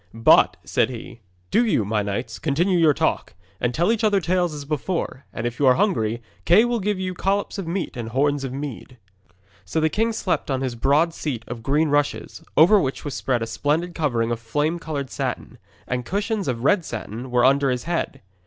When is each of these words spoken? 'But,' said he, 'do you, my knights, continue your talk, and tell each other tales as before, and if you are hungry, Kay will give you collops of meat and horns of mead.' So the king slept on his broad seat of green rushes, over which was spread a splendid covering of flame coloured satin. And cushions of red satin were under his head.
'But,' 0.15 0.57
said 0.63 0.89
he, 0.89 1.21
'do 1.51 1.63
you, 1.63 1.85
my 1.85 2.01
knights, 2.01 2.39
continue 2.39 2.79
your 2.79 2.91
talk, 2.91 3.35
and 3.59 3.71
tell 3.71 3.91
each 3.91 4.03
other 4.03 4.19
tales 4.19 4.51
as 4.51 4.65
before, 4.65 5.25
and 5.31 5.45
if 5.45 5.59
you 5.59 5.67
are 5.67 5.75
hungry, 5.75 6.23
Kay 6.43 6.65
will 6.65 6.79
give 6.79 6.99
you 6.99 7.13
collops 7.13 7.59
of 7.59 7.67
meat 7.67 7.95
and 7.95 8.09
horns 8.09 8.43
of 8.43 8.51
mead.' 8.51 8.97
So 9.63 9.79
the 9.79 9.89
king 9.91 10.11
slept 10.11 10.49
on 10.49 10.61
his 10.61 10.73
broad 10.73 11.13
seat 11.13 11.43
of 11.47 11.61
green 11.61 11.89
rushes, 11.89 12.43
over 12.57 12.79
which 12.81 13.05
was 13.05 13.13
spread 13.13 13.43
a 13.43 13.45
splendid 13.45 13.93
covering 13.93 14.31
of 14.31 14.39
flame 14.39 14.79
coloured 14.79 15.11
satin. 15.11 15.59
And 15.87 16.03
cushions 16.03 16.47
of 16.47 16.63
red 16.63 16.83
satin 16.83 17.29
were 17.29 17.45
under 17.45 17.69
his 17.69 17.83
head. 17.83 18.21